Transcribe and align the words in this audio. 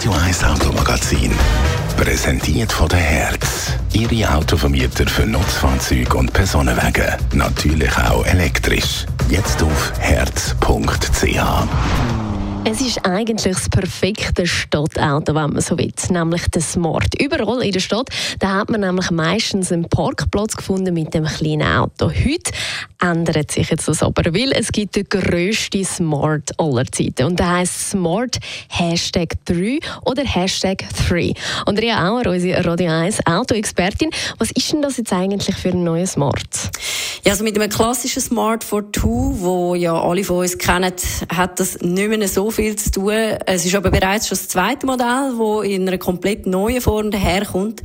Radio 0.00 0.12
1 0.14 0.44
Automagazin. 0.44 1.30
Präsentiert 1.98 2.72
von 2.72 2.88
der 2.88 3.00
Herz. 3.00 3.74
Ihre 3.92 4.34
Autovermieter 4.34 5.06
für 5.06 5.26
Nutzfahrzeuge 5.26 6.16
und 6.16 6.32
Personenwagen. 6.32 7.16
Natürlich 7.34 7.94
auch 7.98 8.24
elektrisch. 8.24 9.04
Jetzt 9.28 9.62
auf 9.62 9.92
herz.ch. 9.98 11.36
Es 12.72 12.80
ist 12.80 13.04
eigentlich 13.04 13.52
das 13.52 13.68
perfekte 13.68 14.46
Stadtauto, 14.46 15.34
wenn 15.34 15.54
man 15.54 15.60
so 15.60 15.76
will, 15.76 15.92
nämlich 16.08 16.46
der 16.50 16.62
Smart. 16.62 17.20
Überall 17.20 17.64
in 17.64 17.72
der 17.72 17.80
Stadt 17.80 18.08
da 18.38 18.60
hat 18.60 18.70
man 18.70 18.82
nämlich 18.82 19.10
meistens 19.10 19.72
einen 19.72 19.88
Parkplatz 19.88 20.56
gefunden 20.56 20.94
mit 20.94 21.12
dem 21.12 21.24
kleinen 21.24 21.66
Auto. 21.66 22.12
Heute 22.12 22.52
ändert 23.00 23.50
sich 23.50 23.70
jetzt 23.70 23.88
das 23.88 24.04
aber, 24.04 24.32
weil 24.32 24.52
es 24.52 24.70
gibt 24.70 24.94
den 24.94 25.08
grössten 25.08 25.84
Smart 25.84 26.52
aller 26.58 26.86
Zeiten 26.86 27.24
und 27.24 27.40
der 27.40 27.50
heißt 27.50 27.90
Smart 27.90 28.38
Hashtag 28.68 29.34
3 29.46 29.80
oder 30.04 30.22
Hashtag 30.22 30.84
3. 31.08 31.34
Andrea 31.66 32.08
Auer, 32.08 32.28
unsere 32.28 32.64
Radio 32.64 32.88
1 32.88 33.26
Autoexpertin, 33.26 34.10
was 34.38 34.52
ist 34.52 34.72
denn 34.72 34.80
das 34.80 34.96
jetzt 34.96 35.12
eigentlich 35.12 35.56
für 35.56 35.70
ein 35.70 35.82
neues 35.82 36.12
Smart? 36.12 36.70
Ja, 37.24 37.32
also 37.32 37.44
mit 37.44 37.58
einem 37.58 37.68
klassischen 37.68 38.22
Smart 38.22 38.64
for 38.64 38.90
Two, 38.92 39.34
wo 39.40 39.74
ja 39.74 40.00
alle 40.00 40.24
von 40.24 40.38
uns 40.38 40.56
kennen, 40.56 40.92
hat 41.28 41.60
das 41.60 41.78
nicht 41.80 42.08
mehr 42.08 42.28
so 42.28 42.50
viel 42.50 42.59
zu 42.76 42.90
tun. 42.90 43.12
Es 43.46 43.64
ist 43.64 43.74
aber 43.74 43.90
bereits 43.90 44.28
schon 44.28 44.36
das 44.36 44.48
zweite 44.48 44.86
Modell, 44.86 45.34
das 45.38 45.66
in 45.66 45.88
einer 45.88 45.98
komplett 45.98 46.46
neuen 46.46 46.80
Form 46.80 47.10
daherkommt. 47.10 47.82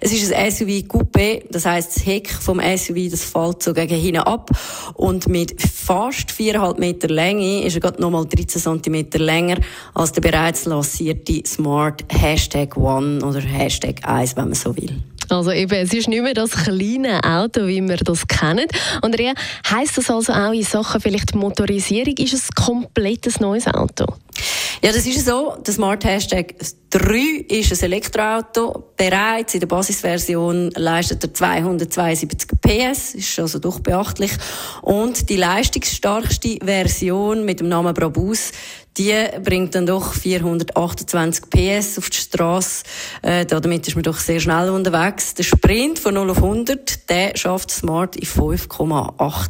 Es 0.00 0.12
ist 0.12 0.32
ein 0.32 0.50
SUV 0.50 0.86
Coupé, 0.88 1.42
das 1.50 1.66
heißt 1.66 1.96
das 1.96 2.06
Heck 2.06 2.30
vom 2.30 2.60
SUV, 2.60 3.10
das 3.10 3.24
fällt 3.24 3.62
so 3.62 3.72
gegen 3.72 3.94
hinten 3.94 4.20
ab 4.20 4.50
und 4.94 5.28
mit 5.28 5.60
fast 5.60 6.30
viereinhalb 6.30 6.78
Meter 6.78 7.08
Länge 7.08 7.64
ist 7.64 7.74
er 7.74 7.80
gerade 7.80 8.00
nochmal 8.00 8.26
13 8.26 8.82
cm 8.82 9.06
länger 9.14 9.58
als 9.94 10.12
der 10.12 10.22
bereits 10.22 10.64
lancierte 10.64 11.42
Smart 11.46 12.04
Hashtag 12.08 12.76
One 12.76 13.24
oder 13.24 13.40
Hashtag 13.40 14.06
1, 14.06 14.36
wenn 14.36 14.44
man 14.44 14.54
so 14.54 14.76
will. 14.76 15.02
Also 15.34 15.52
eben, 15.52 15.74
es 15.74 15.92
ist 15.92 16.08
nicht 16.08 16.22
mehr 16.22 16.34
das 16.34 16.52
kleine 16.52 17.22
Auto, 17.24 17.66
wie 17.66 17.80
wir 17.82 17.96
das 17.96 18.26
kennen. 18.26 18.66
Andrea, 19.02 19.34
heisst 19.70 19.98
das 19.98 20.10
also 20.10 20.32
auch 20.32 20.52
in 20.52 20.62
Sachen 20.62 21.00
vielleicht 21.00 21.34
Motorisierung, 21.34 22.14
ist 22.16 22.34
es 22.34 22.48
komplett 22.52 23.40
neues 23.40 23.66
Auto? 23.66 24.06
Ja, 24.82 24.92
das 24.92 25.06
ist 25.06 25.24
so. 25.24 25.56
Der 25.66 25.72
Smart 25.72 26.04
Hashtag 26.04 26.56
3 26.90 27.46
ist 27.48 27.72
ein 27.72 27.84
Elektroauto. 27.84 28.92
Bereits 28.96 29.54
in 29.54 29.60
der 29.60 29.66
Basisversion 29.66 30.70
leistet 30.76 31.24
er 31.24 31.32
272 31.32 32.50
PS, 32.60 33.14
ist 33.14 33.38
also 33.38 33.58
doch 33.58 33.80
beachtlich. 33.80 34.32
Und 34.82 35.30
die 35.30 35.36
leistungsstarkste 35.36 36.58
Version 36.62 37.46
mit 37.46 37.60
dem 37.60 37.68
Namen 37.68 37.94
Brabus, 37.94 38.52
die 38.96 39.14
bringt 39.42 39.74
dann 39.74 39.86
doch 39.86 40.14
428 40.14 41.50
PS 41.50 41.98
auf 41.98 42.10
die 42.10 42.16
Straße. 42.16 42.84
Äh, 43.22 43.44
damit 43.44 43.88
ist 43.88 43.94
man 43.94 44.04
doch 44.04 44.18
sehr 44.18 44.38
schnell 44.38 44.70
unterwegs. 44.70 45.34
Der 45.34 45.42
Sprint 45.42 45.98
von 45.98 46.14
0 46.14 46.30
auf 46.30 46.36
100, 46.36 47.08
der 47.08 47.36
schafft 47.36 47.70
Smart 47.70 48.14
in 48.16 48.26
5,8 48.26 49.48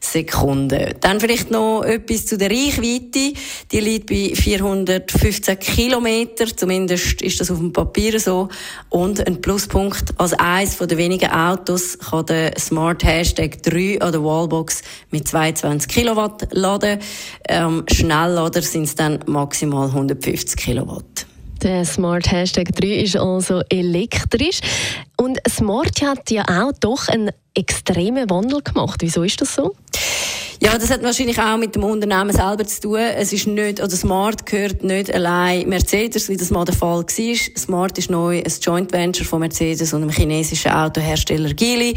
Sekunden. 0.00 0.94
Dann 1.00 1.20
vielleicht 1.20 1.50
noch 1.50 1.82
etwas 1.82 2.26
zu 2.26 2.38
der 2.38 2.50
Reichweite. 2.50 3.34
Die 3.70 3.80
liegt 3.80 4.08
bei 4.08 4.32
415 4.34 5.58
Kilometer. 5.58 6.46
Zumindest 6.56 7.20
ist 7.20 7.40
das 7.40 7.50
auf 7.50 7.58
dem 7.58 7.72
Papier 7.72 8.18
so. 8.18 8.48
Und 8.88 9.26
ein 9.26 9.40
Pluspunkt. 9.40 10.14
Als 10.16 10.32
eines 10.34 10.78
der 10.78 10.96
wenigen 10.96 11.30
Autos 11.30 11.98
kann 11.98 12.26
der 12.26 12.58
Smart 12.58 13.04
Hashtag 13.04 13.62
3 13.62 14.00
an 14.00 14.12
der 14.12 14.24
Wallbox 14.24 14.82
mit 15.10 15.28
22 15.28 15.88
Kilowatt 15.88 16.48
laden. 16.52 16.98
Ähm, 17.48 17.84
Schnelllader 17.90 18.62
sind 18.62 18.84
es 18.84 18.94
dann 18.94 19.20
maximal 19.26 19.88
150 19.88 20.56
Kilowatt. 20.56 21.26
Der 21.62 21.84
Smart 21.84 22.30
Hashtag 22.30 22.68
3 22.72 22.86
ist 23.02 23.16
also 23.16 23.62
elektrisch. 23.68 24.60
Und 25.16 25.40
Smart 25.48 26.00
hat 26.02 26.30
ja 26.30 26.44
auch 26.44 26.72
doch 26.78 27.08
einen 27.08 27.30
extremen 27.54 28.30
Wandel 28.30 28.62
gemacht. 28.62 29.00
Wieso 29.02 29.24
ist 29.24 29.40
das 29.40 29.54
so? 29.54 29.74
Ja, 30.60 30.76
das 30.76 30.90
hat 30.90 31.04
wahrscheinlich 31.04 31.40
auch 31.40 31.56
mit 31.56 31.76
dem 31.76 31.84
Unternehmen 31.84 32.32
selber 32.32 32.66
zu 32.66 32.80
tun. 32.80 32.98
Es 32.98 33.32
ist 33.32 33.46
nicht, 33.46 33.80
oder 33.80 33.90
Smart 33.90 34.44
gehört 34.44 34.82
nicht 34.82 35.12
allein 35.12 35.68
Mercedes, 35.68 36.28
wie 36.28 36.36
das 36.36 36.50
mal 36.50 36.64
der 36.64 36.74
Fall 36.74 37.04
war. 37.04 37.34
Smart 37.56 37.96
ist 37.96 38.10
neu 38.10 38.38
ein 38.38 38.52
Joint 38.60 38.92
Venture 38.92 39.24
von 39.24 39.40
Mercedes 39.40 39.92
und 39.92 40.00
dem 40.00 40.10
chinesischen 40.10 40.72
Autohersteller 40.72 41.54
Geely. 41.54 41.94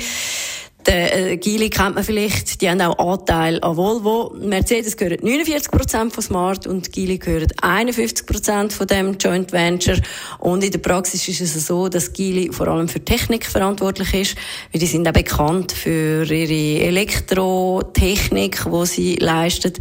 Der 0.85 1.31
äh, 1.31 1.37
Geely 1.37 1.69
kennt 1.69 1.95
man 1.95 2.03
vielleicht, 2.03 2.61
die 2.61 2.69
haben 2.69 2.81
auch 2.81 2.97
Anteil 2.97 3.59
an 3.61 3.77
Volvo. 3.77 4.33
Mercedes 4.35 4.97
gehört 4.97 5.21
49% 5.21 6.11
von 6.11 6.23
Smart 6.23 6.65
und 6.65 6.91
Geely 6.91 7.19
gehört 7.19 7.55
51% 7.63 8.71
von 8.71 8.87
dem 8.87 9.17
Joint 9.17 9.51
Venture. 9.51 9.97
Und 10.39 10.63
in 10.63 10.71
der 10.71 10.79
Praxis 10.79 11.27
ist 11.27 11.41
es 11.41 11.67
so, 11.67 11.87
dass 11.87 12.13
Geely 12.13 12.51
vor 12.51 12.67
allem 12.67 12.87
für 12.87 13.03
Technik 13.03 13.45
verantwortlich 13.45 14.13
ist, 14.13 14.35
weil 14.71 14.79
die 14.79 14.87
sind 14.87 15.07
auch 15.07 15.13
bekannt 15.13 15.71
für 15.71 16.23
ihre 16.23 16.85
Elektrotechnik, 16.85 18.63
die 18.65 18.85
sie 18.85 19.15
leistet. 19.17 19.79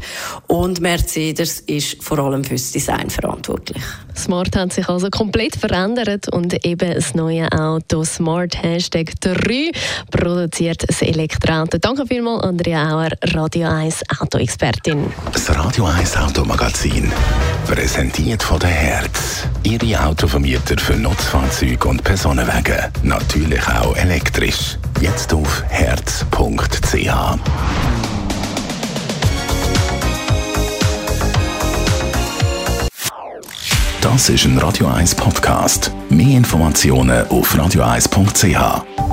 Und 0.49 0.81
Mercedes 0.81 1.61
ist 1.61 2.03
vor 2.03 2.19
allem 2.19 2.45
fürs 2.45 2.73
Design 2.73 3.09
verantwortlich. 3.09 3.83
Smart 4.17 4.55
hat 4.55 4.73
sich 4.73 4.89
also 4.89 5.09
komplett 5.09 5.57
verändert 5.57 6.29
und 6.33 6.65
eben 6.67 6.95
das 6.95 7.15
neue 7.15 7.51
Auto 7.53 8.05
Smart 8.05 8.63
Hashtag 8.63 9.13
3 9.21 9.71
produziert 10.11 10.90
das 10.91 11.03
Elektroauto. 11.03 11.79
Danke 11.79 12.05
vielmals, 12.07 12.43
Andrea 12.43 12.91
Auer, 12.91 13.11
Radio 13.35 13.69
1 13.69 14.03
Autoexpertin. 14.21 15.13
Das 15.33 15.49
Radio 15.57 15.85
1 15.87 16.17
Automagazin, 16.17 17.13
präsentiert 17.67 18.43
von 18.43 18.59
der 18.59 18.71
Herz. 18.71 19.45
Ihre 19.63 20.05
Autovermieter 20.05 20.77
für 20.79 20.95
Nutzfahrzeuge 20.95 21.89
und 21.89 22.03
Personenwagen. 22.03 22.77
Natürlich 23.05 23.67
auch 23.69 23.97
elektrisch. 23.97 24.79
Jetzt 25.01 25.33
auf 25.33 25.63
herz.ch. 25.69 26.27
Das 34.01 34.29
ist 34.29 34.45
ein 34.45 34.59
Radio 34.59 34.89
1 34.89 35.15
Podcast. 35.15 35.93
Mehr 36.09 36.39
Informationen 36.39 37.29
auf 37.29 37.55
radio1.ch. 37.55 39.10